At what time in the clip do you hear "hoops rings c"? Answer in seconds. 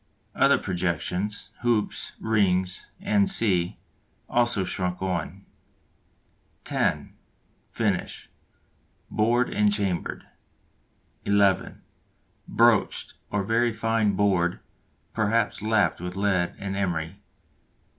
1.61-3.77